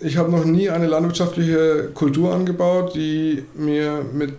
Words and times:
ich 0.00 0.16
habe 0.16 0.30
noch 0.30 0.44
nie 0.44 0.70
eine 0.70 0.86
landwirtschaftliche 0.86 1.90
Kultur 1.94 2.32
angebaut, 2.34 2.94
die 2.94 3.44
mir 3.54 4.04
mit 4.12 4.34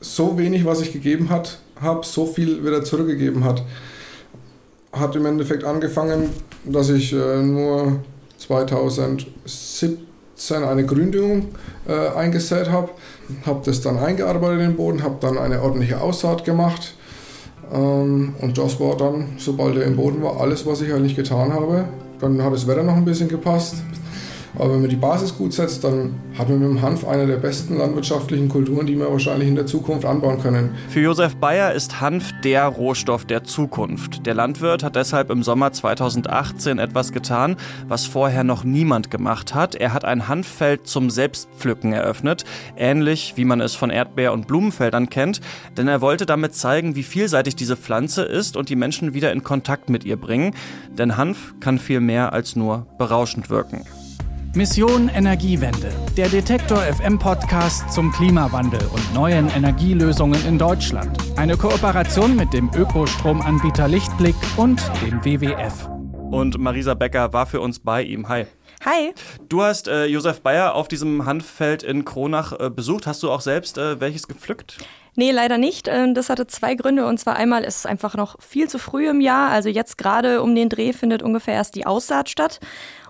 so 0.00 0.38
wenig, 0.38 0.64
was 0.64 0.80
ich 0.80 0.92
gegeben 0.92 1.30
hat, 1.30 1.58
habe, 1.80 2.04
so 2.04 2.26
viel 2.26 2.64
wieder 2.64 2.82
zurückgegeben 2.84 3.44
hat. 3.44 3.62
Hat 4.92 5.14
im 5.16 5.26
Endeffekt 5.26 5.64
angefangen, 5.64 6.30
dass 6.64 6.88
ich 6.88 7.12
äh, 7.12 7.42
nur 7.42 8.00
2017 8.38 9.98
eine 10.50 10.86
Gründüngung 10.86 11.48
äh, 11.86 12.08
eingesät 12.16 12.70
habe, 12.70 12.90
habe 13.44 13.60
das 13.64 13.80
dann 13.82 13.98
eingearbeitet 13.98 14.60
in 14.60 14.68
den 14.70 14.76
Boden, 14.76 15.02
habe 15.02 15.16
dann 15.20 15.36
eine 15.36 15.60
ordentliche 15.62 16.00
Aussaat 16.00 16.44
gemacht 16.44 16.94
ähm, 17.72 18.34
und 18.40 18.56
das 18.56 18.78
war 18.80 18.96
dann, 18.96 19.34
sobald 19.38 19.76
er 19.76 19.84
im 19.84 19.96
Boden 19.96 20.22
war, 20.22 20.40
alles, 20.40 20.64
was 20.66 20.80
ich 20.80 20.92
eigentlich 20.92 21.16
getan 21.16 21.52
habe. 21.52 21.84
Dann 22.20 22.42
hat 22.42 22.52
das 22.52 22.66
Wetter 22.66 22.82
noch 22.82 22.96
ein 22.96 23.04
bisschen 23.04 23.28
gepasst. 23.28 23.76
Aber 24.58 24.72
wenn 24.72 24.80
man 24.80 24.90
die 24.90 24.96
Basis 24.96 25.36
gut 25.36 25.52
setzt, 25.52 25.84
dann 25.84 26.14
hat 26.38 26.48
man 26.48 26.58
mit 26.58 26.68
dem 26.68 26.82
Hanf 26.82 27.06
eine 27.06 27.26
der 27.26 27.36
besten 27.36 27.76
landwirtschaftlichen 27.76 28.48
Kulturen, 28.48 28.86
die 28.86 28.96
wir 28.96 29.10
wahrscheinlich 29.10 29.48
in 29.48 29.54
der 29.54 29.66
Zukunft 29.66 30.04
anbauen 30.04 30.40
können. 30.40 30.74
Für 30.88 31.00
Josef 31.00 31.36
Bayer 31.36 31.72
ist 31.72 32.00
Hanf 32.00 32.32
der 32.42 32.66
Rohstoff 32.66 33.24
der 33.24 33.44
Zukunft. 33.44 34.26
Der 34.26 34.34
Landwirt 34.34 34.82
hat 34.82 34.96
deshalb 34.96 35.30
im 35.30 35.42
Sommer 35.42 35.72
2018 35.72 36.78
etwas 36.78 37.12
getan, 37.12 37.56
was 37.88 38.06
vorher 38.06 38.44
noch 38.44 38.64
niemand 38.64 39.10
gemacht 39.10 39.54
hat. 39.54 39.74
Er 39.74 39.92
hat 39.92 40.04
ein 40.04 40.28
Hanffeld 40.28 40.86
zum 40.86 41.10
Selbstpflücken 41.10 41.92
eröffnet, 41.92 42.44
ähnlich 42.76 43.34
wie 43.36 43.44
man 43.44 43.60
es 43.60 43.74
von 43.74 43.90
Erdbeer- 43.90 44.32
und 44.32 44.46
Blumenfeldern 44.46 45.10
kennt, 45.10 45.40
denn 45.76 45.88
er 45.88 46.00
wollte 46.00 46.26
damit 46.26 46.54
zeigen, 46.54 46.96
wie 46.96 47.02
vielseitig 47.02 47.56
diese 47.56 47.76
Pflanze 47.76 48.22
ist 48.22 48.56
und 48.56 48.68
die 48.68 48.76
Menschen 48.76 49.14
wieder 49.14 49.32
in 49.32 49.42
Kontakt 49.42 49.90
mit 49.90 50.04
ihr 50.04 50.16
bringen. 50.16 50.54
Denn 50.96 51.16
Hanf 51.16 51.54
kann 51.60 51.78
viel 51.78 52.00
mehr 52.00 52.32
als 52.32 52.56
nur 52.56 52.86
berauschend 52.98 53.50
wirken. 53.50 53.84
Mission 54.56 55.10
Energiewende, 55.10 55.92
der 56.16 56.30
Detektor 56.30 56.78
FM 56.78 57.18
Podcast 57.18 57.92
zum 57.92 58.10
Klimawandel 58.10 58.80
und 58.86 59.12
neuen 59.14 59.50
Energielösungen 59.50 60.42
in 60.46 60.58
Deutschland. 60.58 61.18
Eine 61.36 61.58
Kooperation 61.58 62.34
mit 62.34 62.54
dem 62.54 62.70
Ökostromanbieter 62.74 63.86
Lichtblick 63.86 64.34
und 64.56 64.80
dem 65.02 65.22
WWF. 65.22 65.90
Und 66.30 66.56
Marisa 66.58 66.94
Becker 66.94 67.34
war 67.34 67.44
für 67.44 67.60
uns 67.60 67.80
bei 67.80 68.02
ihm. 68.02 68.30
Hi. 68.30 68.46
Hi. 68.82 69.12
Du 69.50 69.62
hast 69.62 69.88
äh, 69.88 70.06
Josef 70.06 70.40
Bayer 70.40 70.74
auf 70.74 70.88
diesem 70.88 71.26
Hanffeld 71.26 71.82
in 71.82 72.06
Kronach 72.06 72.58
äh, 72.58 72.70
besucht. 72.70 73.06
Hast 73.06 73.22
du 73.22 73.30
auch 73.30 73.42
selbst 73.42 73.76
äh, 73.76 74.00
welches 74.00 74.26
gepflückt? 74.26 74.78
Nee, 75.16 75.32
leider 75.32 75.58
nicht. 75.58 75.86
Ähm, 75.86 76.14
das 76.14 76.30
hatte 76.30 76.46
zwei 76.46 76.74
Gründe. 76.74 77.06
Und 77.06 77.18
zwar 77.18 77.36
einmal 77.36 77.62
ist 77.62 77.76
es 77.76 77.86
einfach 77.86 78.14
noch 78.16 78.40
viel 78.40 78.68
zu 78.70 78.78
früh 78.78 79.08
im 79.08 79.20
Jahr. 79.20 79.50
Also 79.50 79.68
jetzt 79.68 79.98
gerade 79.98 80.40
um 80.42 80.54
den 80.54 80.70
Dreh 80.70 80.94
findet 80.94 81.22
ungefähr 81.22 81.54
erst 81.54 81.74
die 81.74 81.84
Aussaat 81.84 82.30
statt. 82.30 82.60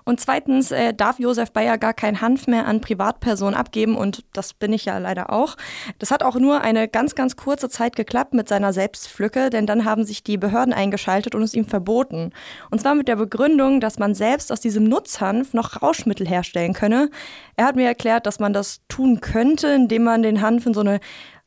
Und 0.08 0.20
zweitens 0.20 0.70
äh, 0.70 0.94
darf 0.94 1.18
Josef 1.18 1.50
Bayer 1.50 1.78
gar 1.78 1.92
kein 1.92 2.20
Hanf 2.20 2.46
mehr 2.46 2.68
an 2.68 2.80
Privatpersonen 2.80 3.56
abgeben 3.56 3.96
und 3.96 4.24
das 4.32 4.54
bin 4.54 4.72
ich 4.72 4.84
ja 4.84 4.98
leider 4.98 5.32
auch. 5.32 5.56
Das 5.98 6.12
hat 6.12 6.22
auch 6.22 6.36
nur 6.36 6.60
eine 6.60 6.86
ganz, 6.86 7.16
ganz 7.16 7.34
kurze 7.34 7.68
Zeit 7.68 7.96
geklappt 7.96 8.32
mit 8.32 8.48
seiner 8.48 8.72
Selbstpflücke, 8.72 9.50
denn 9.50 9.66
dann 9.66 9.84
haben 9.84 10.04
sich 10.04 10.22
die 10.22 10.38
Behörden 10.38 10.72
eingeschaltet 10.72 11.34
und 11.34 11.42
es 11.42 11.54
ihm 11.54 11.64
verboten. 11.64 12.30
Und 12.70 12.80
zwar 12.80 12.94
mit 12.94 13.08
der 13.08 13.16
Begründung, 13.16 13.80
dass 13.80 13.98
man 13.98 14.14
selbst 14.14 14.52
aus 14.52 14.60
diesem 14.60 14.84
Nutzhanf 14.84 15.54
noch 15.54 15.82
Rauschmittel 15.82 16.28
herstellen 16.28 16.72
könne. 16.72 17.10
Er 17.56 17.64
hat 17.64 17.74
mir 17.74 17.88
erklärt, 17.88 18.26
dass 18.26 18.38
man 18.38 18.52
das 18.52 18.82
tun 18.86 19.20
könnte, 19.20 19.66
indem 19.66 20.04
man 20.04 20.22
den 20.22 20.40
Hanf 20.40 20.66
in 20.66 20.74
so 20.74 20.82
eine 20.82 21.00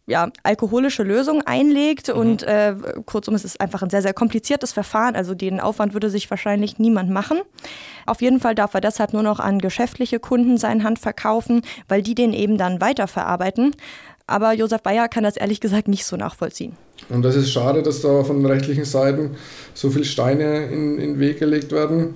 ja, 0.09 0.31
alkoholische 0.43 1.03
Lösung 1.03 1.43
einlegt. 1.43 2.07
Mhm. 2.09 2.19
Und 2.19 2.43
äh, 2.43 2.73
kurzum, 3.05 3.35
es 3.35 3.45
ist 3.45 3.61
einfach 3.61 3.83
ein 3.83 3.89
sehr, 3.89 4.01
sehr 4.01 4.13
kompliziertes 4.13 4.73
Verfahren. 4.73 5.15
Also 5.15 5.35
den 5.35 5.59
Aufwand 5.59 5.93
würde 5.93 6.09
sich 6.09 6.29
wahrscheinlich 6.29 6.79
niemand 6.79 7.09
machen. 7.11 7.39
Auf 8.05 8.21
jeden 8.21 8.39
Fall 8.39 8.55
darf 8.55 8.73
er 8.73 8.81
deshalb 8.81 9.13
nur 9.13 9.23
noch 9.23 9.39
an 9.39 9.59
geschäftliche 9.59 10.19
Kunden 10.19 10.57
seinen 10.57 10.83
Hand 10.83 10.99
verkaufen, 10.99 11.61
weil 11.87 12.01
die 12.01 12.15
den 12.15 12.33
eben 12.33 12.57
dann 12.57 12.81
weiterverarbeiten. 12.81 13.75
Aber 14.25 14.53
Josef 14.53 14.81
Bayer 14.81 15.07
kann 15.07 15.23
das 15.23 15.37
ehrlich 15.37 15.59
gesagt 15.59 15.87
nicht 15.87 16.05
so 16.05 16.15
nachvollziehen. 16.15 16.73
Und 17.09 17.23
das 17.23 17.35
ist 17.35 17.51
schade, 17.51 17.81
dass 17.81 18.01
da 18.01 18.23
von 18.23 18.37
den 18.37 18.45
rechtlichen 18.45 18.85
Seiten 18.85 19.35
so 19.73 19.89
viele 19.89 20.05
Steine 20.05 20.65
in, 20.65 20.97
in 20.97 21.13
den 21.13 21.19
Weg 21.19 21.39
gelegt 21.39 21.71
werden. 21.71 22.15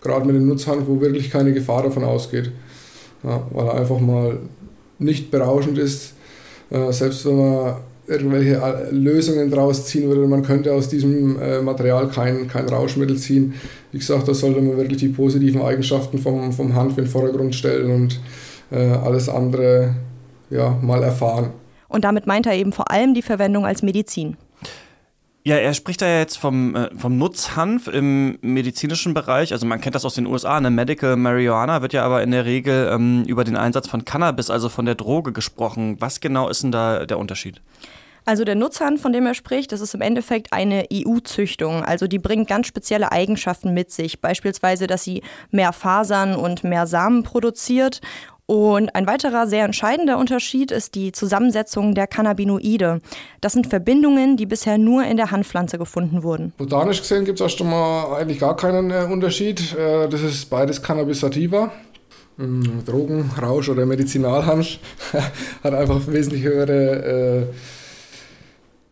Gerade 0.00 0.26
mit 0.26 0.34
dem 0.34 0.48
Nutzhand, 0.48 0.88
wo 0.88 1.00
wirklich 1.00 1.30
keine 1.30 1.52
Gefahr 1.52 1.84
davon 1.84 2.02
ausgeht. 2.02 2.50
Ja, 3.22 3.46
weil 3.50 3.66
er 3.66 3.74
einfach 3.74 4.00
mal 4.00 4.40
nicht 4.98 5.30
berauschend 5.30 5.78
ist 5.78 6.14
äh, 6.72 6.92
selbst 6.92 7.26
wenn 7.26 7.36
man 7.36 7.74
irgendwelche 8.06 8.56
äh, 8.56 8.90
Lösungen 8.90 9.50
draus 9.50 9.86
ziehen 9.86 10.08
würde, 10.08 10.26
man 10.26 10.42
könnte 10.42 10.72
aus 10.72 10.88
diesem 10.88 11.40
äh, 11.40 11.60
Material 11.60 12.08
kein, 12.08 12.48
kein 12.48 12.68
Rauschmittel 12.68 13.16
ziehen. 13.16 13.54
Wie 13.92 13.98
gesagt, 13.98 14.26
da 14.26 14.34
sollte 14.34 14.60
man 14.60 14.76
wirklich 14.76 14.98
die 14.98 15.08
positiven 15.08 15.62
Eigenschaften 15.62 16.18
vom, 16.18 16.52
vom 16.52 16.74
Hanf 16.74 16.98
in 16.98 17.04
den 17.04 17.10
Vordergrund 17.10 17.54
stellen 17.54 17.90
und 17.90 18.20
alles 18.70 19.28
andere 19.28 19.96
ja, 20.48 20.78
mal 20.80 21.02
erfahren. 21.02 21.50
Und 21.88 22.04
damit 22.04 22.26
meint 22.26 22.46
er 22.46 22.54
eben 22.54 22.72
vor 22.72 22.90
allem 22.90 23.12
die 23.12 23.20
Verwendung 23.20 23.66
als 23.66 23.82
Medizin. 23.82 24.38
Ja, 25.44 25.56
er 25.56 25.74
spricht 25.74 26.00
da 26.00 26.06
ja 26.06 26.18
jetzt 26.20 26.38
vom, 26.38 26.76
äh, 26.76 26.90
vom 26.96 27.18
Nutzhanf 27.18 27.88
im 27.88 28.38
medizinischen 28.42 29.12
Bereich. 29.12 29.52
Also 29.52 29.66
man 29.66 29.80
kennt 29.80 29.96
das 29.96 30.04
aus 30.04 30.14
den 30.14 30.26
USA, 30.26 30.56
eine 30.56 30.70
Medical 30.70 31.16
Marijuana 31.16 31.82
wird 31.82 31.92
ja 31.92 32.04
aber 32.04 32.22
in 32.22 32.30
der 32.30 32.44
Regel 32.44 32.88
ähm, 32.92 33.24
über 33.26 33.42
den 33.42 33.56
Einsatz 33.56 33.88
von 33.88 34.04
Cannabis, 34.04 34.50
also 34.50 34.68
von 34.68 34.84
der 34.84 34.94
Droge 34.94 35.32
gesprochen. 35.32 35.96
Was 35.98 36.20
genau 36.20 36.48
ist 36.48 36.62
denn 36.62 36.70
da 36.70 37.06
der 37.06 37.18
Unterschied? 37.18 37.60
Also 38.24 38.44
der 38.44 38.54
Nutzhanf, 38.54 39.02
von 39.02 39.12
dem 39.12 39.26
er 39.26 39.34
spricht, 39.34 39.72
das 39.72 39.80
ist 39.80 39.94
im 39.94 40.00
Endeffekt 40.00 40.52
eine 40.52 40.86
EU-Züchtung. 40.92 41.82
Also 41.84 42.06
die 42.06 42.20
bringt 42.20 42.48
ganz 42.48 42.68
spezielle 42.68 43.10
Eigenschaften 43.10 43.74
mit 43.74 43.90
sich. 43.90 44.20
Beispielsweise, 44.20 44.86
dass 44.86 45.02
sie 45.02 45.22
mehr 45.50 45.72
Fasern 45.72 46.36
und 46.36 46.62
mehr 46.62 46.86
Samen 46.86 47.24
produziert 47.24 48.00
und 48.52 48.94
ein 48.94 49.06
weiterer 49.06 49.46
sehr 49.46 49.64
entscheidender 49.64 50.18
Unterschied 50.18 50.72
ist 50.72 50.94
die 50.94 51.10
Zusammensetzung 51.10 51.94
der 51.94 52.06
Cannabinoide. 52.06 53.00
Das 53.40 53.54
sind 53.54 53.66
Verbindungen, 53.66 54.36
die 54.36 54.44
bisher 54.44 54.76
nur 54.76 55.04
in 55.04 55.16
der 55.16 55.30
Hanfpflanze 55.30 55.78
gefunden 55.78 56.22
wurden. 56.22 56.52
Botanisch 56.58 57.00
gesehen 57.00 57.24
gibt 57.24 57.40
es 57.40 57.44
erst 57.44 57.62
einmal 57.62 58.20
eigentlich 58.20 58.40
gar 58.40 58.54
keinen 58.54 58.90
äh, 58.90 59.08
Unterschied. 59.10 59.74
Äh, 59.74 60.06
das 60.06 60.20
ist 60.20 60.50
beides 60.50 60.82
Cannabis 60.82 61.20
sativa. 61.20 61.72
Mm, 62.36 62.84
Drogen, 62.84 63.30
Rausch 63.40 63.70
oder 63.70 63.86
Medizinalhanf 63.86 64.76
hat 65.64 65.72
einfach 65.72 66.06
wesentlich 66.08 66.42
höhere 66.42 67.46
äh, 67.46 67.46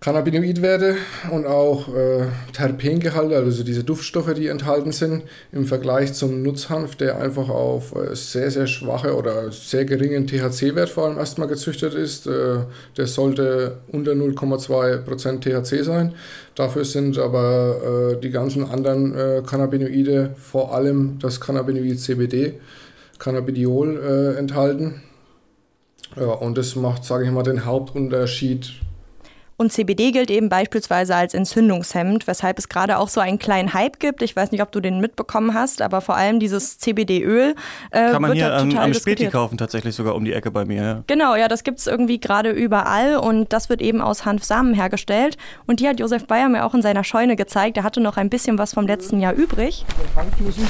Cannabinoidwerte 0.00 0.96
und 1.30 1.44
auch 1.44 1.94
äh, 1.94 2.24
Terpengehalte, 2.54 3.36
also 3.36 3.62
diese 3.62 3.84
Duftstoffe, 3.84 4.32
die 4.32 4.46
enthalten 4.46 4.92
sind, 4.92 5.24
im 5.52 5.66
Vergleich 5.66 6.14
zum 6.14 6.42
Nutzhanf, 6.42 6.96
der 6.96 7.18
einfach 7.18 7.50
auf 7.50 7.94
äh, 7.94 8.16
sehr, 8.16 8.50
sehr 8.50 8.66
schwache 8.66 9.14
oder 9.14 9.52
sehr 9.52 9.84
geringen 9.84 10.26
THC-Wert 10.26 10.88
vor 10.88 11.04
allem 11.04 11.18
erstmal 11.18 11.48
gezüchtet 11.48 11.92
ist. 11.92 12.26
Äh, 12.26 12.60
der 12.96 13.06
sollte 13.08 13.80
unter 13.92 14.12
0,2% 14.12 15.40
THC 15.40 15.84
sein. 15.84 16.14
Dafür 16.54 16.86
sind 16.86 17.18
aber 17.18 18.14
äh, 18.16 18.20
die 18.22 18.30
ganzen 18.30 18.64
anderen 18.64 19.14
äh, 19.14 19.42
Cannabinoide, 19.46 20.34
vor 20.38 20.74
allem 20.74 21.18
das 21.18 21.42
Cannabinoid 21.42 22.00
CBD, 22.00 22.54
Cannabidiol, 23.18 24.00
äh, 24.02 24.38
enthalten. 24.38 25.02
Ja, 26.16 26.32
und 26.32 26.56
das 26.56 26.74
macht, 26.74 27.04
sage 27.04 27.26
ich 27.26 27.30
mal, 27.30 27.42
den 27.42 27.66
Hauptunterschied 27.66 28.80
und 29.60 29.70
CBD 29.70 30.10
gilt 30.10 30.30
eben 30.30 30.48
beispielsweise 30.48 31.14
als 31.14 31.34
Entzündungshemd, 31.34 32.26
weshalb 32.26 32.58
es 32.58 32.70
gerade 32.70 32.96
auch 32.96 33.08
so 33.08 33.20
einen 33.20 33.38
kleinen 33.38 33.74
Hype 33.74 34.00
gibt. 34.00 34.22
Ich 34.22 34.34
weiß 34.34 34.52
nicht, 34.52 34.62
ob 34.62 34.72
du 34.72 34.80
den 34.80 35.00
mitbekommen 35.00 35.52
hast, 35.52 35.82
aber 35.82 36.00
vor 36.00 36.16
allem 36.16 36.40
dieses 36.40 36.78
CBD-Öl 36.78 37.54
äh, 37.90 38.10
Kann 38.10 38.22
man 38.22 38.32
hier 38.32 38.54
am, 38.54 38.74
am 38.78 38.94
Späti 38.94 39.26
kaufen, 39.26 39.58
tatsächlich 39.58 39.94
sogar 39.94 40.14
um 40.14 40.24
die 40.24 40.32
Ecke 40.32 40.50
bei 40.50 40.64
mir. 40.64 40.82
Ja. 40.82 41.04
Genau, 41.08 41.34
ja, 41.34 41.46
das 41.46 41.62
gibt 41.62 41.78
es 41.78 41.86
irgendwie 41.86 42.18
gerade 42.18 42.48
überall 42.48 43.18
und 43.18 43.52
das 43.52 43.68
wird 43.68 43.82
eben 43.82 44.00
aus 44.00 44.24
Hanfsamen 44.24 44.72
hergestellt. 44.72 45.36
Und 45.66 45.80
die 45.80 45.88
hat 45.88 46.00
Josef 46.00 46.26
Bayer 46.26 46.48
mir 46.48 46.64
auch 46.64 46.72
in 46.72 46.80
seiner 46.80 47.04
Scheune 47.04 47.36
gezeigt. 47.36 47.76
Er 47.76 47.82
hatte 47.82 48.00
noch 48.00 48.16
ein 48.16 48.30
bisschen 48.30 48.56
was 48.56 48.72
vom 48.72 48.86
letzten 48.86 49.20
Jahr 49.20 49.34
übrig. 49.34 49.84
Hanfnüssen 50.16 50.66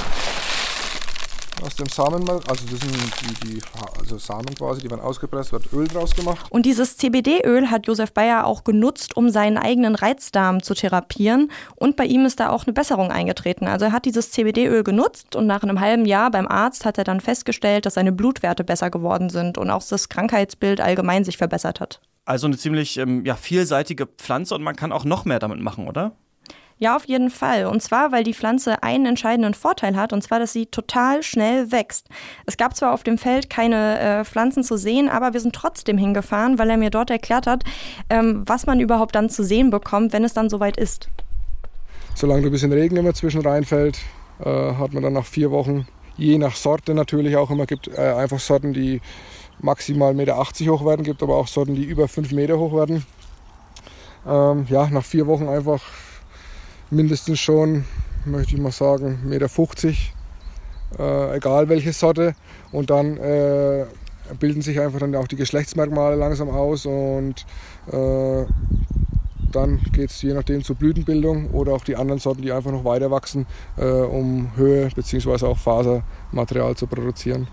aus 1.63 1.77
dem 1.77 1.89
Samenmark, 1.89 2.43
also 2.49 2.65
das 2.71 2.81
sind 2.81 3.45
die, 3.45 3.49
die 3.49 3.61
also 3.99 4.19
Samen 4.19 4.55
quasi, 4.57 4.81
die 4.81 4.91
werden 4.91 5.01
ausgepresst, 5.01 5.53
wird 5.53 5.73
Öl 5.73 5.87
draus 5.87 6.15
gemacht. 6.15 6.47
Und 6.51 6.67
dieses 6.67 6.97
CBD-Öl 6.97 7.71
hat 7.71 7.87
Josef 7.87 8.13
Bayer 8.13 8.47
auch 8.47 8.65
genutzt, 8.65 9.17
um 9.17 9.31
seinen 9.31 9.59
eigenen 9.59 9.95
Reizdarm 9.95 10.63
zu 10.63 10.75
therapieren. 10.75 11.51
Und 11.77 11.97
bei 11.97 12.05
ihm 12.05 12.25
ist 12.25 12.41
da 12.41 12.51
auch 12.51 12.65
eine 12.67 12.73
Besserung 12.73 13.11
eingetreten. 13.11 13.67
Also 13.67 13.87
er 13.87 13.93
hat 13.93 14.05
dieses 14.05 14.31
CBD-Öl 14.33 14.85
genutzt 14.85 15.37
und 15.37 15.47
nach 15.47 15.63
einem 15.63 15.81
halben 15.81 16.07
Jahr 16.07 16.31
beim 16.31 16.47
Arzt 16.49 16.85
hat 16.85 16.99
er 16.99 17.05
dann 17.05 17.21
festgestellt, 17.21 17.87
dass 17.87 17.95
seine 17.95 18.13
Blutwerte 18.13 18.65
besser 18.65 18.91
geworden 18.91 19.31
sind 19.31 19.59
und 19.59 19.71
auch 19.71 19.83
das 19.85 20.09
Krankheitsbild 20.09 20.81
allgemein 20.81 21.25
sich 21.25 21.37
verbessert 21.39 21.81
hat. 21.81 22.01
Also 22.25 22.47
eine 22.47 22.57
ziemlich 22.57 22.97
ähm, 22.97 23.25
ja, 23.25 23.35
vielseitige 23.35 24.07
Pflanze 24.07 24.55
und 24.55 24.63
man 24.63 24.77
kann 24.77 24.93
auch 24.93 25.05
noch 25.05 25.25
mehr 25.25 25.39
damit 25.39 25.61
machen, 25.61 25.89
oder? 25.89 26.13
Ja, 26.83 26.97
auf 26.97 27.05
jeden 27.05 27.29
Fall. 27.29 27.67
Und 27.67 27.83
zwar, 27.83 28.11
weil 28.11 28.25
die 28.25 28.33
Pflanze 28.33 28.83
einen 28.83 29.05
entscheidenden 29.05 29.53
Vorteil 29.53 29.97
hat, 29.97 30.15
und 30.15 30.23
zwar, 30.23 30.39
dass 30.39 30.55
sie 30.55 30.65
total 30.65 31.23
schnell 31.23 31.71
wächst. 31.71 32.09
Es 32.47 32.57
gab 32.57 32.75
zwar 32.75 32.95
auf 32.95 33.03
dem 33.03 33.19
Feld 33.19 33.51
keine 33.51 34.01
äh, 34.01 34.25
Pflanzen 34.25 34.65
zu 34.65 34.79
sehen, 34.79 35.11
aber 35.11 35.35
wir 35.35 35.41
sind 35.41 35.55
trotzdem 35.55 35.99
hingefahren, 35.99 36.59
weil 36.59 36.71
er 36.71 36.79
mir 36.79 36.89
dort 36.89 37.11
erklärt 37.11 37.47
hat, 37.47 37.65
ähm, 38.09 38.45
was 38.47 38.65
man 38.65 38.81
überhaupt 38.81 39.15
dann 39.15 39.29
zu 39.29 39.45
sehen 39.45 39.69
bekommt, 39.69 40.15
wenn 40.15 40.25
es 40.25 40.33
dann 40.33 40.49
soweit 40.49 40.79
ist. 40.79 41.11
Solange 42.15 42.47
ein 42.47 42.51
bisschen 42.51 42.73
Regen 42.73 42.97
immer 42.97 43.13
zwischen 43.13 43.43
reinfällt, 43.43 43.99
äh, 44.39 44.45
hat 44.47 44.95
man 44.95 45.03
dann 45.03 45.13
nach 45.13 45.27
vier 45.27 45.51
Wochen 45.51 45.87
je 46.17 46.39
nach 46.39 46.57
Sorte 46.57 46.95
natürlich 46.95 47.37
auch 47.37 47.51
immer 47.51 47.67
gibt. 47.67 47.89
Äh, 47.89 48.15
einfach 48.15 48.41
Sorten, 48.41 48.73
die 48.73 49.03
maximal 49.61 50.13
1,80 50.13 50.17
Meter 50.17 50.73
hoch 50.73 50.87
werden, 50.87 51.05
gibt 51.05 51.23
aber 51.23 51.37
auch 51.37 51.47
Sorten, 51.47 51.75
die 51.75 51.85
über 51.85 52.09
5 52.09 52.33
Meter 52.33 52.59
hoch 52.59 52.75
werden. 52.75 53.05
Ähm, 54.27 54.65
ja, 54.71 54.89
nach 54.89 55.05
vier 55.05 55.27
Wochen 55.27 55.47
einfach 55.47 55.83
mindestens 56.91 57.39
schon, 57.39 57.85
möchte 58.25 58.55
ich 58.55 58.61
mal 58.61 58.73
sagen, 58.73 59.21
1,50 59.27 59.87
Meter, 59.87 59.97
äh, 60.99 61.37
egal 61.37 61.69
welche 61.69 61.93
Sorte. 61.93 62.35
Und 62.73 62.91
dann 62.91 63.17
äh, 63.17 63.87
bilden 64.39 64.63
sich 64.63 64.81
einfach 64.81 65.01
dann 65.01 65.15
auch 65.17 65.29
die 65.29 65.37
Geschlechtsmerkmale 65.37 66.17
langsam 66.17 66.51
aus 66.51 66.87
und 66.87 67.47
äh, 67.91 68.45
dann 69.53 69.81
geht 69.93 70.11
es 70.11 70.23
je 70.23 70.33
nachdem 70.33 70.63
zur 70.63 70.77
Blütenbildung 70.77 71.51
oder 71.51 71.73
auch 71.73 71.83
die 71.83 71.97
anderen 71.97 72.21
Sorten, 72.21 72.43
die 72.43 72.53
einfach 72.53 72.71
noch 72.71 72.85
weiter 72.85 73.11
wachsen, 73.11 73.47
äh, 73.77 73.85
um 73.85 74.51
Höhe 74.57 74.89
bzw. 74.95 75.47
auch 75.47 75.59
Fasermaterial 75.59 76.77
zu 76.77 76.87
produzieren. 76.87 77.49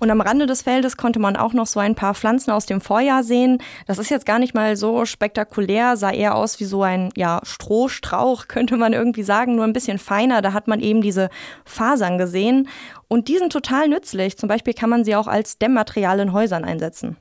Und 0.00 0.10
am 0.10 0.22
Rande 0.22 0.46
des 0.46 0.62
Feldes 0.62 0.96
konnte 0.96 1.18
man 1.20 1.36
auch 1.36 1.52
noch 1.52 1.66
so 1.66 1.78
ein 1.78 1.94
paar 1.94 2.14
Pflanzen 2.14 2.50
aus 2.50 2.64
dem 2.64 2.80
Vorjahr 2.80 3.22
sehen. 3.22 3.58
Das 3.86 3.98
ist 3.98 4.10
jetzt 4.10 4.24
gar 4.24 4.38
nicht 4.38 4.54
mal 4.54 4.74
so 4.74 5.04
spektakulär, 5.04 5.96
sah 5.98 6.10
eher 6.10 6.34
aus 6.34 6.58
wie 6.58 6.64
so 6.64 6.82
ein 6.82 7.10
ja, 7.16 7.40
Strohstrauch, 7.44 8.46
könnte 8.48 8.78
man 8.78 8.94
irgendwie 8.94 9.22
sagen, 9.22 9.54
nur 9.54 9.64
ein 9.64 9.74
bisschen 9.74 9.98
feiner. 9.98 10.40
Da 10.40 10.54
hat 10.54 10.68
man 10.68 10.80
eben 10.80 11.02
diese 11.02 11.28
Fasern 11.66 12.16
gesehen. 12.16 12.68
Und 13.08 13.28
die 13.28 13.36
sind 13.36 13.52
total 13.52 13.88
nützlich. 13.88 14.38
Zum 14.38 14.48
Beispiel 14.48 14.72
kann 14.72 14.88
man 14.90 15.04
sie 15.04 15.14
auch 15.14 15.28
als 15.28 15.58
Dämmmaterial 15.58 16.18
in 16.20 16.32
Häusern 16.32 16.64
einsetzen. 16.64 17.18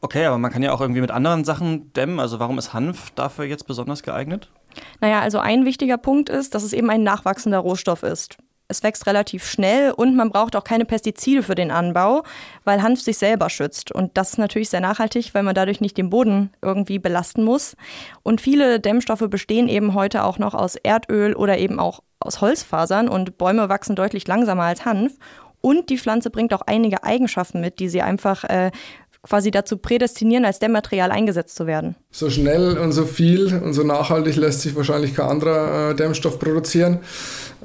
Okay, 0.00 0.26
aber 0.26 0.38
man 0.38 0.52
kann 0.52 0.62
ja 0.62 0.72
auch 0.72 0.80
irgendwie 0.80 1.00
mit 1.00 1.10
anderen 1.10 1.44
Sachen 1.44 1.92
dämmen. 1.94 2.20
Also 2.20 2.38
warum 2.38 2.58
ist 2.58 2.74
Hanf 2.74 3.10
dafür 3.12 3.46
jetzt 3.46 3.66
besonders 3.66 4.02
geeignet? 4.02 4.50
Naja, 5.00 5.20
also 5.20 5.38
ein 5.38 5.64
wichtiger 5.64 5.96
Punkt 5.96 6.28
ist, 6.28 6.54
dass 6.54 6.62
es 6.62 6.72
eben 6.72 6.90
ein 6.90 7.02
nachwachsender 7.02 7.58
Rohstoff 7.58 8.02
ist. 8.02 8.36
Es 8.70 8.82
wächst 8.82 9.06
relativ 9.06 9.46
schnell 9.46 9.92
und 9.92 10.14
man 10.14 10.28
braucht 10.28 10.54
auch 10.54 10.62
keine 10.62 10.84
Pestizide 10.84 11.42
für 11.42 11.54
den 11.54 11.70
Anbau, 11.70 12.22
weil 12.64 12.82
Hanf 12.82 13.00
sich 13.00 13.16
selber 13.16 13.48
schützt. 13.48 13.90
Und 13.90 14.18
das 14.18 14.30
ist 14.30 14.38
natürlich 14.38 14.68
sehr 14.68 14.82
nachhaltig, 14.82 15.32
weil 15.32 15.42
man 15.42 15.54
dadurch 15.54 15.80
nicht 15.80 15.96
den 15.96 16.10
Boden 16.10 16.50
irgendwie 16.60 16.98
belasten 16.98 17.44
muss. 17.44 17.76
Und 18.22 18.42
viele 18.42 18.78
Dämmstoffe 18.78 19.24
bestehen 19.30 19.68
eben 19.68 19.94
heute 19.94 20.22
auch 20.22 20.38
noch 20.38 20.52
aus 20.52 20.76
Erdöl 20.76 21.34
oder 21.34 21.56
eben 21.56 21.80
auch 21.80 22.00
aus 22.20 22.42
Holzfasern 22.42 23.08
und 23.08 23.38
Bäume 23.38 23.70
wachsen 23.70 23.96
deutlich 23.96 24.28
langsamer 24.28 24.64
als 24.64 24.84
Hanf. 24.84 25.14
Und 25.60 25.88
die 25.88 25.98
Pflanze 25.98 26.30
bringt 26.30 26.52
auch 26.52 26.62
einige 26.62 27.04
Eigenschaften 27.04 27.60
mit, 27.60 27.80
die 27.80 27.88
sie 27.88 28.02
einfach 28.02 28.44
äh, 28.44 28.70
quasi 29.22 29.50
dazu 29.50 29.76
prädestinieren, 29.76 30.44
als 30.44 30.58
Dämmmaterial 30.58 31.10
eingesetzt 31.10 31.56
zu 31.56 31.66
werden. 31.66 31.96
So 32.10 32.30
schnell 32.30 32.78
und 32.78 32.92
so 32.92 33.04
viel 33.04 33.54
und 33.54 33.74
so 33.74 33.82
nachhaltig 33.82 34.36
lässt 34.36 34.62
sich 34.62 34.76
wahrscheinlich 34.76 35.14
kein 35.14 35.28
anderer 35.28 35.90
äh, 35.90 35.94
Dämmstoff 35.94 36.38
produzieren. 36.38 37.00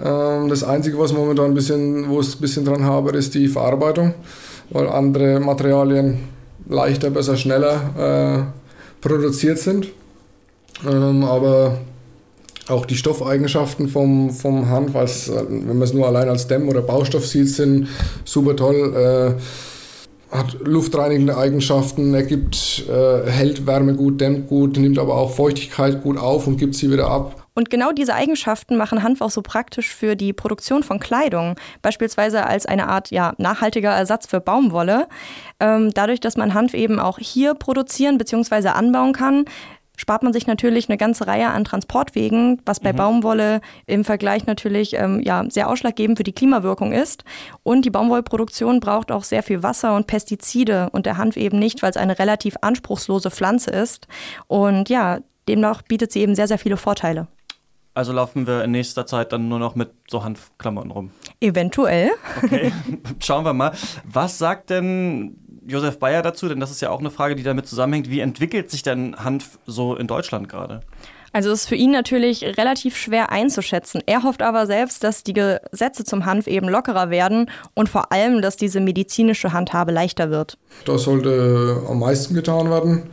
Ähm, 0.04 0.50
das 0.50 0.64
Einzige, 0.64 0.98
was 0.98 1.14
momentan 1.14 1.48
ein 1.48 1.54
bisschen, 1.54 2.10
wo 2.10 2.20
es 2.20 2.36
ein 2.36 2.42
bisschen 2.42 2.66
dran 2.66 2.84
habe, 2.84 3.16
ist 3.18 3.34
die 3.36 3.48
Verarbeitung, 3.48 4.14
weil 4.70 4.88
andere 4.88 5.40
Materialien 5.40 6.20
leichter, 6.68 7.10
besser, 7.10 7.38
schneller 7.38 8.50
äh, 8.50 9.02
produziert 9.02 9.60
sind. 9.60 9.88
Ähm, 10.88 11.24
aber 11.24 11.78
auch 12.68 12.86
die 12.86 12.96
Stoffeigenschaften 12.96 13.90
vom, 13.90 14.30
vom 14.32 14.70
Hanf, 14.70 14.96
als, 14.96 15.30
wenn 15.30 15.68
man 15.68 15.82
es 15.82 15.94
nur 15.94 16.08
allein 16.08 16.30
als 16.30 16.48
Dämm- 16.48 16.70
oder 16.70 16.82
Baustoff 16.82 17.28
sieht, 17.28 17.50
sind 17.50 17.90
super 18.24 18.56
toll. 18.56 18.96
Äh, 18.96 19.42
hat 20.34 20.58
luftreinigende 20.66 21.38
Eigenschaften, 21.38 22.14
er 22.14 22.24
gibt, 22.24 22.86
äh, 22.90 23.30
hält 23.30 23.68
Wärme 23.68 23.94
gut, 23.96 24.20
dämmt 24.20 24.48
gut, 24.48 24.78
nimmt 24.78 25.00
aber 25.00 25.16
auch 25.16 25.36
Feuchtigkeit 25.36 26.02
gut 26.02 26.18
auf 26.18 26.48
und 26.48 26.58
gibt 26.58 26.76
sie 26.76 26.92
wieder 26.92 27.08
ab. 27.08 27.44
Und 27.56 27.70
genau 27.70 27.92
diese 27.92 28.16
Eigenschaften 28.16 28.78
machen 28.78 29.04
Hanf 29.04 29.22
auch 29.22 29.30
so 29.30 29.44
praktisch 29.44 29.94
für 29.94 30.16
die 30.16 30.34
Produktion 30.34 30.82
von 30.82 31.00
Kleidung, 31.00 31.56
beispielsweise 31.84 32.48
als 32.48 32.66
eine 32.66 32.88
Art 32.88 33.12
ja, 33.12 33.34
nachhaltiger 33.38 33.92
Ersatz 33.92 34.26
für 34.26 34.40
Baumwolle. 34.40 35.08
Ähm, 35.60 35.92
dadurch, 35.94 36.20
dass 36.20 36.36
man 36.36 36.56
Hanf 36.56 36.74
eben 36.74 37.00
auch 37.00 37.20
hier 37.20 37.54
produzieren 37.54 38.18
bzw. 38.18 38.70
anbauen 38.70 39.14
kann, 39.14 39.46
spart 39.96 40.24
man 40.24 40.34
sich 40.34 40.48
natürlich 40.48 40.90
eine 40.90 40.98
ganze 40.98 41.28
Reihe 41.28 41.50
an 41.50 41.64
Transportwegen, 41.64 42.62
was 42.66 42.80
bei 42.80 42.94
mhm. 42.94 42.98
Baumwolle 42.98 43.62
im 43.86 44.04
Vergleich 44.04 44.46
natürlich 44.46 44.94
ähm, 44.94 45.20
ja, 45.22 45.46
sehr 45.50 45.70
ausschlaggebend 45.70 46.18
für 46.18 46.24
die 46.24 46.34
Klimawirkung 46.34 46.92
ist. 46.92 47.24
Und 47.64 47.86
die 47.86 47.90
Baumwollproduktion 47.90 48.80
braucht 48.80 49.12
auch 49.12 49.24
sehr 49.24 49.44
viel 49.44 49.64
Wasser 49.64 49.96
und 49.96 50.08
Pestizide 50.08 50.90
und 50.92 51.06
der 51.06 51.18
Hanf 51.18 51.38
eben 51.38 51.60
nicht, 51.60 51.82
weil 51.82 51.92
es 51.92 51.98
eine 51.98 52.20
relativ 52.20 52.56
anspruchslose 52.62 53.32
Pflanze 53.32 53.72
ist. 53.72 54.08
Und 54.48 54.90
ja, 54.90 55.20
demnach 55.48 55.82
bietet 55.84 56.12
sie 56.12 56.22
eben 56.22 56.36
sehr, 56.36 56.48
sehr 56.48 56.58
viele 56.58 56.78
Vorteile. 56.78 57.28
Also 57.96 58.12
laufen 58.12 58.48
wir 58.48 58.64
in 58.64 58.72
nächster 58.72 59.06
Zeit 59.06 59.32
dann 59.34 59.48
nur 59.50 59.60
noch 59.60 59.76
mit 59.76 59.92
so 60.10 60.24
Hanfklamotten 60.24 60.90
rum. 60.90 61.12
Eventuell. 61.40 62.10
Okay, 62.44 62.74
schauen 63.20 63.46
wir 63.46 63.54
mal. 63.54 63.72
Was 64.04 64.40
sagt 64.40 64.72
denn 64.72 65.38
Josef 65.68 66.00
Bayer 66.00 66.22
dazu? 66.22 66.48
Denn 66.50 66.60
das 66.60 66.72
ist 66.72 66.82
ja 66.82 66.90
auch 66.90 67.00
eine 67.00 67.12
Frage, 67.12 67.36
die 67.36 67.44
damit 67.44 67.68
zusammenhängt. 67.68 68.10
Wie 68.10 68.20
entwickelt 68.20 68.72
sich 68.72 68.84
denn 68.84 69.16
Hanf 69.18 69.60
so 69.66 69.96
in 69.96 70.08
Deutschland 70.08 70.50
gerade? 70.50 70.82
Also 71.34 71.50
es 71.50 71.62
ist 71.62 71.70
für 71.70 71.76
ihn 71.76 71.92
natürlich 71.92 72.44
relativ 72.44 72.96
schwer 72.96 73.32
einzuschätzen. 73.32 74.02
Er 74.06 74.22
hofft 74.22 74.44
aber 74.44 74.68
selbst, 74.68 75.04
dass 75.04 75.24
die 75.24 75.34
Gesetze 75.34 76.04
zum 76.04 76.28
Hanf 76.28 76.46
eben 76.46 76.70
lockerer 76.70 77.10
werden 77.10 77.50
und 77.74 77.90
vor 77.90 78.12
allem, 78.12 78.44
dass 78.44 78.56
diese 78.56 78.80
medizinische 78.80 79.52
Handhabe 79.52 79.92
leichter 79.92 80.30
wird. 80.30 80.60
Das 80.86 81.04
sollte 81.04 81.82
am 81.90 82.00
meisten 82.00 82.36
getan 82.36 82.70
werden, 82.70 83.10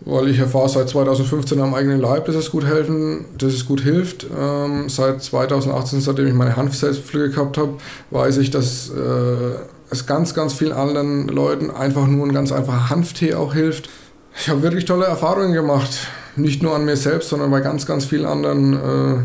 weil 0.00 0.28
ich 0.28 0.40
erfahre 0.40 0.68
seit 0.68 0.88
2015 0.88 1.60
am 1.60 1.74
eigenen 1.74 2.00
Leib, 2.00 2.26
dass 2.26 2.34
es 2.34 2.50
gut 2.50 2.66
helfen, 2.66 3.26
dass 3.38 3.52
es 3.52 3.66
gut 3.66 3.82
hilft. 3.82 4.26
Ähm, 4.36 4.88
seit 4.88 5.22
2018, 5.22 6.00
seitdem 6.00 6.26
ich 6.26 6.34
meine 6.34 6.56
Hanfselbstpflege 6.56 7.30
gehabt 7.30 7.56
habe, 7.56 7.74
weiß 8.10 8.38
ich, 8.38 8.50
dass 8.50 8.90
äh, 8.90 9.60
es 9.90 10.06
ganz, 10.06 10.34
ganz 10.34 10.52
vielen 10.52 10.72
anderen 10.72 11.28
Leuten 11.28 11.70
einfach 11.70 12.06
nur 12.06 12.26
ein 12.26 12.32
ganz 12.32 12.52
einfacher 12.52 12.90
Hanftee 12.90 13.34
auch 13.34 13.54
hilft. 13.54 13.88
Ich 14.40 14.48
habe 14.48 14.62
wirklich 14.62 14.84
tolle 14.84 15.06
Erfahrungen 15.06 15.52
gemacht. 15.52 16.08
Nicht 16.36 16.62
nur 16.62 16.74
an 16.74 16.84
mir 16.84 16.96
selbst, 16.96 17.30
sondern 17.30 17.50
bei 17.50 17.60
ganz, 17.60 17.86
ganz 17.86 18.04
vielen 18.04 18.24
anderen 18.24 18.74
äh, 18.74 19.22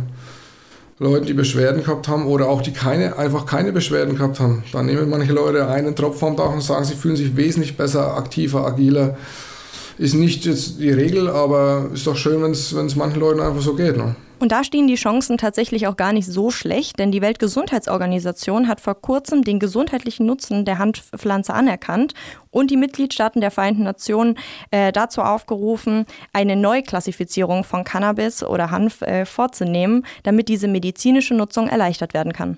Leuten, 1.03 1.25
die 1.25 1.33
Beschwerden 1.33 1.83
gehabt 1.83 2.07
haben 2.07 2.25
oder 2.25 2.47
auch 2.47 2.61
die 2.61 2.71
keine, 2.71 3.17
einfach 3.17 3.45
keine 3.45 3.71
Beschwerden 3.71 4.15
gehabt 4.15 4.39
haben. 4.39 4.63
Da 4.71 4.81
nehmen 4.81 5.09
manche 5.09 5.33
Leute 5.33 5.67
einen 5.67 5.95
Tropf 5.95 6.23
am 6.23 6.37
Tag 6.37 6.51
und 6.51 6.61
sagen, 6.61 6.85
sie 6.85 6.95
fühlen 6.95 7.15
sich 7.15 7.35
wesentlich 7.35 7.77
besser, 7.77 8.15
aktiver, 8.15 8.65
agiler. 8.65 9.17
Ist 9.97 10.15
nicht 10.15 10.45
jetzt 10.45 10.79
die 10.79 10.91
Regel, 10.91 11.29
aber 11.29 11.89
ist 11.93 12.07
doch 12.07 12.17
schön, 12.17 12.41
wenn 12.41 12.51
es 12.51 12.95
manchen 12.95 13.19
Leuten 13.19 13.39
einfach 13.39 13.61
so 13.61 13.75
geht. 13.75 13.97
Ne? 13.97 14.15
Und 14.43 14.51
da 14.51 14.65
stehen 14.65 14.87
die 14.87 14.95
Chancen 14.95 15.37
tatsächlich 15.37 15.87
auch 15.87 15.95
gar 15.95 16.11
nicht 16.11 16.27
so 16.27 16.51
schlecht, 16.51 16.99
denn 16.99 17.13
die 17.13 17.21
Weltgesundheitsorganisation 17.21 18.67
hat 18.67 18.81
vor 18.81 18.95
kurzem 18.95 19.45
den 19.45 19.57
gesundheitlichen 19.57 20.25
Nutzen 20.25 20.65
der 20.65 20.79
Hanfpflanze 20.79 21.53
anerkannt 21.53 22.13
und 22.51 22.69
die 22.69 22.75
Mitgliedstaaten 22.75 23.39
der 23.39 23.51
Vereinten 23.51 23.83
Nationen 23.83 24.37
äh, 24.71 24.91
dazu 24.91 25.21
aufgerufen, 25.21 26.05
eine 26.33 26.57
Neuklassifizierung 26.57 27.63
von 27.63 27.85
Cannabis 27.85 28.43
oder 28.43 28.69
Hanf 28.69 29.01
äh, 29.01 29.25
vorzunehmen, 29.25 30.05
damit 30.23 30.49
diese 30.49 30.67
medizinische 30.67 31.35
Nutzung 31.35 31.69
erleichtert 31.69 32.13
werden 32.13 32.33
kann. 32.33 32.57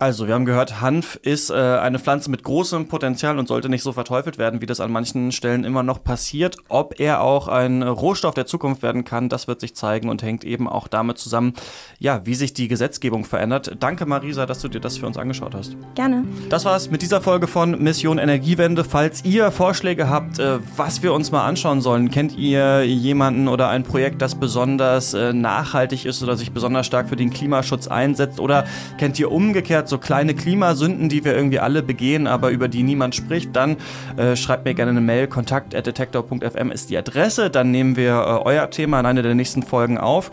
Also, 0.00 0.26
wir 0.26 0.32
haben 0.32 0.46
gehört, 0.46 0.80
Hanf 0.80 1.16
ist 1.16 1.50
äh, 1.50 1.52
eine 1.52 1.98
Pflanze 1.98 2.30
mit 2.30 2.42
großem 2.42 2.88
Potenzial 2.88 3.38
und 3.38 3.46
sollte 3.46 3.68
nicht 3.68 3.82
so 3.82 3.92
verteufelt 3.92 4.38
werden, 4.38 4.62
wie 4.62 4.66
das 4.66 4.80
an 4.80 4.90
manchen 4.90 5.30
Stellen 5.30 5.62
immer 5.62 5.82
noch 5.82 6.02
passiert. 6.02 6.56
Ob 6.70 6.98
er 6.98 7.20
auch 7.20 7.48
ein 7.48 7.82
Rohstoff 7.82 8.32
der 8.32 8.46
Zukunft 8.46 8.82
werden 8.82 9.04
kann, 9.04 9.28
das 9.28 9.46
wird 9.46 9.60
sich 9.60 9.74
zeigen 9.74 10.08
und 10.08 10.22
hängt 10.22 10.42
eben 10.42 10.70
auch 10.70 10.88
damit 10.88 11.18
zusammen, 11.18 11.52
ja, 11.98 12.22
wie 12.24 12.34
sich 12.34 12.54
die 12.54 12.66
Gesetzgebung 12.66 13.26
verändert. 13.26 13.76
Danke, 13.78 14.06
Marisa, 14.06 14.46
dass 14.46 14.60
du 14.60 14.68
dir 14.68 14.80
das 14.80 14.96
für 14.96 15.06
uns 15.06 15.18
angeschaut 15.18 15.54
hast. 15.54 15.76
Gerne. 15.96 16.24
Das 16.48 16.64
war's 16.64 16.90
mit 16.90 17.02
dieser 17.02 17.20
Folge 17.20 17.46
von 17.46 17.72
Mission 17.72 18.16
Energiewende. 18.16 18.84
Falls 18.84 19.22
ihr 19.26 19.50
Vorschläge 19.50 20.08
habt, 20.08 20.38
äh, 20.38 20.60
was 20.78 21.02
wir 21.02 21.12
uns 21.12 21.30
mal 21.30 21.44
anschauen 21.44 21.82
sollen, 21.82 22.10
kennt 22.10 22.38
ihr 22.38 22.86
jemanden 22.86 23.48
oder 23.48 23.68
ein 23.68 23.82
Projekt, 23.82 24.22
das 24.22 24.34
besonders 24.34 25.12
äh, 25.12 25.34
nachhaltig 25.34 26.06
ist 26.06 26.22
oder 26.22 26.38
sich 26.38 26.52
besonders 26.52 26.86
stark 26.86 27.10
für 27.10 27.16
den 27.16 27.28
Klimaschutz 27.28 27.86
einsetzt 27.86 28.40
oder 28.40 28.64
kennt 28.96 29.18
ihr 29.18 29.30
umgekehrt 29.30 29.89
so 29.90 29.98
kleine 29.98 30.34
Klimasünden, 30.34 31.08
die 31.08 31.24
wir 31.24 31.36
irgendwie 31.36 31.58
alle 31.58 31.82
begehen, 31.82 32.26
aber 32.26 32.50
über 32.50 32.68
die 32.68 32.82
niemand 32.82 33.14
spricht, 33.14 33.54
dann 33.54 33.76
äh, 34.16 34.36
schreibt 34.36 34.64
mir 34.64 34.74
gerne 34.74 34.92
eine 34.92 35.00
Mail. 35.00 35.26
Kontakt.detektor.fm 35.26 36.70
ist 36.70 36.88
die 36.88 36.96
Adresse. 36.96 37.50
Dann 37.50 37.70
nehmen 37.70 37.96
wir 37.96 38.12
äh, 38.12 38.46
euer 38.46 38.70
Thema 38.70 39.00
in 39.00 39.06
einer 39.06 39.22
der 39.22 39.34
nächsten 39.34 39.62
Folgen 39.62 39.98
auf. 39.98 40.30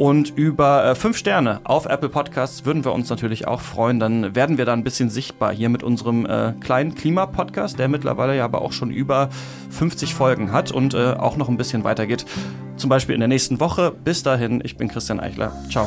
Und 0.00 0.30
über 0.34 0.82
äh, 0.82 0.94
fünf 0.94 1.18
Sterne 1.18 1.60
auf 1.64 1.84
Apple 1.84 2.08
Podcasts 2.08 2.64
würden 2.64 2.86
wir 2.86 2.92
uns 2.92 3.10
natürlich 3.10 3.46
auch 3.46 3.60
freuen. 3.60 4.00
Dann 4.00 4.34
werden 4.34 4.56
wir 4.56 4.64
da 4.64 4.72
ein 4.72 4.82
bisschen 4.82 5.10
sichtbar 5.10 5.52
hier 5.52 5.68
mit 5.68 5.82
unserem 5.82 6.24
äh, 6.24 6.54
kleinen 6.58 6.94
Klimapodcast, 6.94 7.78
der 7.78 7.88
mittlerweile 7.88 8.34
ja 8.34 8.46
aber 8.46 8.62
auch 8.62 8.72
schon 8.72 8.90
über 8.90 9.28
50 9.68 10.14
Folgen 10.14 10.52
hat 10.52 10.72
und 10.72 10.94
äh, 10.94 11.12
auch 11.18 11.36
noch 11.36 11.50
ein 11.50 11.58
bisschen 11.58 11.84
weitergeht. 11.84 12.24
Zum 12.76 12.88
Beispiel 12.88 13.14
in 13.14 13.20
der 13.20 13.28
nächsten 13.28 13.60
Woche. 13.60 13.92
Bis 13.92 14.22
dahin, 14.22 14.62
ich 14.64 14.78
bin 14.78 14.88
Christian 14.88 15.20
Eichler. 15.20 15.52
Ciao. 15.68 15.86